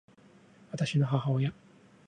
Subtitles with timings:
[0.71, 1.53] 私の母親